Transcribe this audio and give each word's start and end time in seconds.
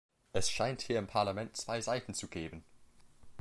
Es 0.33 0.49
scheint 0.49 0.81
hier 0.81 0.97
im 0.97 1.05
Parlament 1.05 1.55
zwei 1.55 1.79
Seiten 1.79 2.15
zu 2.15 2.27
geben. 2.27 2.63